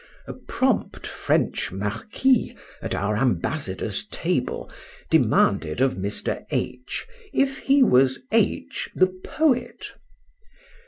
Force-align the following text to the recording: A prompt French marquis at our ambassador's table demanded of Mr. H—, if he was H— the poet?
A 0.25 0.33
prompt 0.33 1.05
French 1.05 1.71
marquis 1.71 2.57
at 2.81 2.95
our 2.95 3.15
ambassador's 3.17 4.03
table 4.07 4.71
demanded 5.11 5.79
of 5.79 5.93
Mr. 5.93 6.43
H—, 6.49 7.05
if 7.33 7.59
he 7.59 7.83
was 7.83 8.17
H— 8.31 8.89
the 8.95 9.05
poet? 9.23 9.91